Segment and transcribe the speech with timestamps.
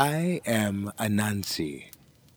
[0.00, 1.86] I am Anansi,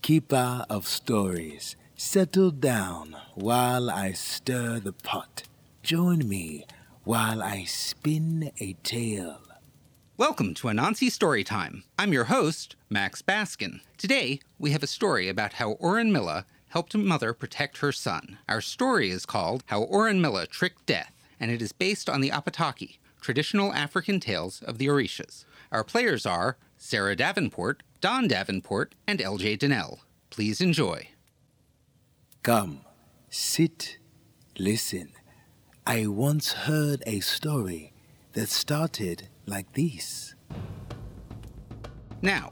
[0.01, 1.75] keeper of stories.
[1.95, 5.43] Settle down while I stir the pot.
[5.83, 6.65] Join me
[7.03, 9.43] while I spin a tale.
[10.17, 11.83] Welcome to Anansi Storytime.
[11.99, 13.81] I'm your host, Max Baskin.
[13.95, 18.39] Today, we have a story about how Orunmila helped a mother protect her son.
[18.49, 22.97] Our story is called How Orunmila Tricked Death, and it is based on the Apataki,
[23.21, 25.45] traditional African tales of the Orishas.
[25.71, 29.99] Our players are Sarah Davenport, Don Davenport, and LJ Donnell.
[30.31, 31.09] Please enjoy.
[32.41, 32.81] Come,
[33.29, 33.99] sit,
[34.57, 35.11] listen.
[35.85, 37.93] I once heard a story
[38.33, 40.33] that started like this.
[42.23, 42.49] Now,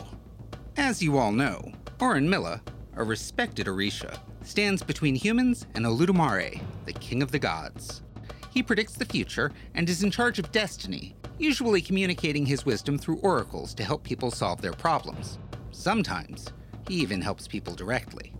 [0.77, 2.61] as you all know, Orunmila,
[2.97, 8.03] a respected Orisha, stands between humans and Olodumare, the king of the gods.
[8.51, 13.17] He predicts the future and is in charge of destiny, usually communicating his wisdom through
[13.17, 15.39] oracles to help people solve their problems.
[15.71, 16.47] Sometimes,
[16.87, 18.33] he even helps people directly.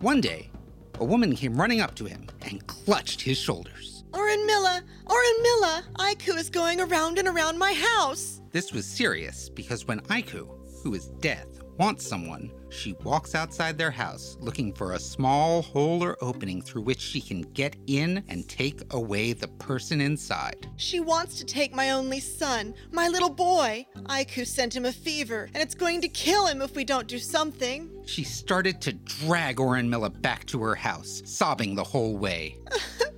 [0.00, 0.50] One day,
[0.98, 4.04] a woman came running up to him and clutched his shoulders.
[4.12, 8.40] Orunmila, Oren Milla, Aiku is going around and around my house.
[8.50, 10.48] This was serious because when Aiku,
[10.82, 16.00] who is death, wants someone, she walks outside their house looking for a small hole
[16.00, 20.68] or opening through which she can get in and take away the person inside.
[20.76, 23.84] She wants to take my only son, my little boy.
[24.04, 27.18] Aiku sent him a fever, and it's going to kill him if we don't do
[27.18, 27.90] something.
[28.06, 32.58] She started to drag Orunmila back to her house, sobbing the whole way.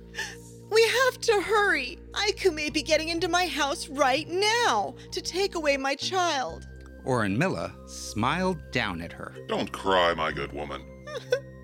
[0.71, 1.99] We have to hurry.
[2.11, 6.67] Aiku may be getting into my house right now to take away my child.
[7.05, 9.33] Orunmila smiled down at her.
[9.47, 10.81] Don't cry, my good woman.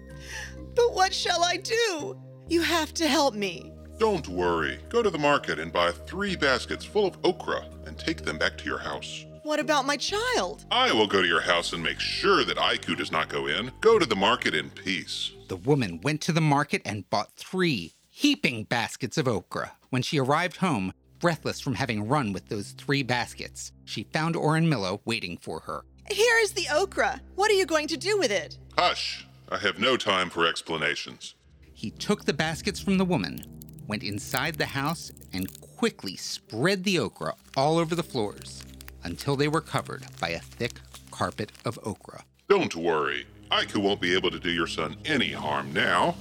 [0.75, 2.17] But what shall I do?
[2.47, 3.73] You have to help me.
[3.97, 4.79] Don't worry.
[4.89, 8.57] Go to the market and buy three baskets full of okra and take them back
[8.57, 9.25] to your house.
[9.43, 10.65] What about my child?
[10.71, 13.71] I will go to your house and make sure that Aiku does not go in.
[13.81, 15.31] Go to the market in peace.
[15.49, 19.73] The woman went to the market and bought three heaping baskets of okra.
[19.89, 24.99] When she arrived home, breathless from having run with those three baskets, she found Orunmila
[25.05, 25.85] waiting for her.
[26.09, 27.21] Here is the okra.
[27.35, 28.57] What are you going to do with it?
[28.77, 29.25] Hush!
[29.49, 31.35] I have no time for explanations.
[31.73, 33.45] He took the baskets from the woman,
[33.87, 38.63] went inside the house, and quickly spread the okra all over the floors
[39.03, 40.73] until they were covered by a thick
[41.11, 42.23] carpet of okra.
[42.49, 43.25] Don't worry.
[43.51, 46.15] Aiku won't be able to do your son any harm now.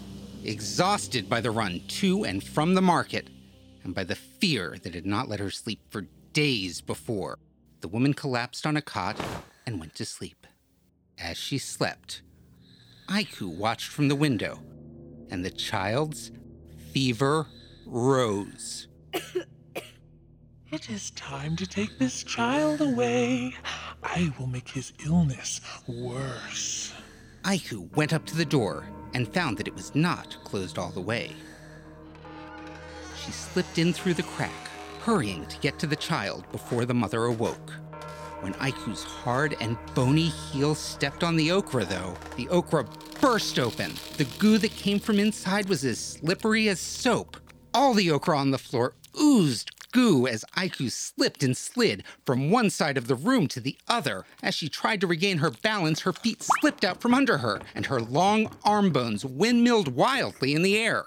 [0.44, 3.28] Exhausted by the run to and from the market,
[3.84, 7.38] and by the fear that had not let her sleep for days before,
[7.80, 9.20] the woman collapsed on a cot
[9.66, 10.46] and went to sleep.
[11.18, 12.22] As she slept,
[13.08, 14.60] Aiku watched from the window,
[15.30, 16.30] and the child's
[16.92, 17.46] fever
[17.86, 18.88] rose.
[20.72, 23.56] It is time to take this child away.
[24.04, 26.92] I will make his illness worse.
[27.42, 31.00] Aiku went up to the door and found that it was not closed all the
[31.00, 31.34] way.
[33.24, 34.68] She slipped in through the crack,
[35.00, 37.72] hurrying to get to the child before the mother awoke.
[38.40, 42.86] When Aiku's hard and bony heel stepped on the okra, though, the okra
[43.20, 43.92] burst open.
[44.16, 47.36] The goo that came from inside was as slippery as soap.
[47.74, 52.70] All the okra on the floor oozed goo as Aiku slipped and slid from one
[52.70, 54.24] side of the room to the other.
[54.42, 57.86] As she tried to regain her balance, her feet slipped out from under her, and
[57.86, 61.06] her long arm bones windmilled wildly in the air.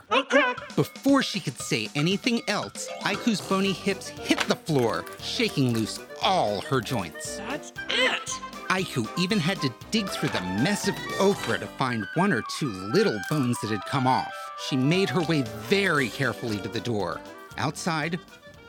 [0.76, 6.62] Before she could say anything else, Aiku's bony hips hit the floor, shaking loose all
[6.62, 7.38] her joints.
[7.38, 8.30] That's it.
[8.70, 12.70] Aiku even had to dig through the mess of okra to find one or two
[12.70, 14.34] little bones that had come off.
[14.68, 17.22] She made her way very carefully to the door.
[17.58, 18.20] Outside,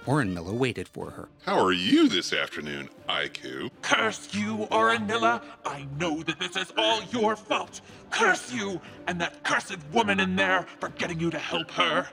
[0.06, 1.28] Orunmila waited for her.
[1.46, 3.70] How are you this afternoon, Aiku?
[3.80, 5.40] Curse you, Orunmila.
[5.64, 7.80] I know that this is all your fault.
[8.10, 12.06] Curse you and that cursed woman in there for getting you to help her.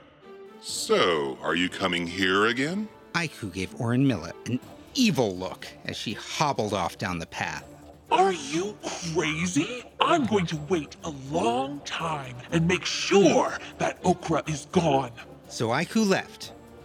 [0.62, 2.88] So, are you coming here again?
[3.14, 4.58] Aiku gave Orunmila an
[4.94, 7.64] evil look as she hobbled off down the path.
[8.10, 8.76] Are you
[9.14, 9.84] crazy?
[10.00, 15.12] I'm going to wait a long time and make sure that okra is gone.
[15.48, 16.41] So Aiku left,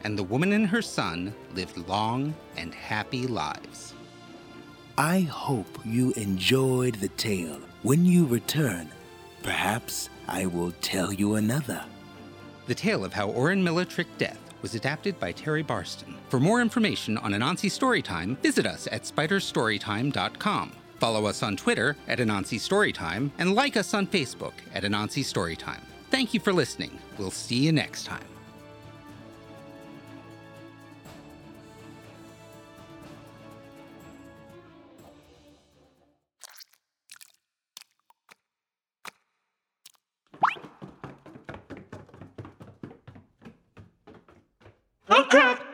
[0.07, 3.93] and the woman and her son lived long and happy lives.
[4.97, 7.59] I hope you enjoyed the tale.
[7.83, 8.89] When you return,
[9.43, 11.83] perhaps I will tell you another.
[12.67, 16.15] The tale of how Oren tricked death was adapted by Terry Barston.
[16.29, 20.71] For more information on Anansi Storytime, visit us at spiderstorytime.com.
[21.01, 25.81] Follow us on Twitter at Anansi Storytime and like us on Facebook at Anansi Storytime.
[26.11, 26.97] Thank you for listening.
[27.17, 28.36] We'll see you next time.
[45.09, 45.66] Oh crap!